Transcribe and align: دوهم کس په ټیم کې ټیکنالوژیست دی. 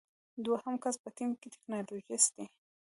دوهم 0.45 0.75
کس 0.83 0.95
په 1.03 1.09
ټیم 1.17 1.31
کې 1.39 1.47
ټیکنالوژیست 1.53 2.29
دی. 2.37 2.45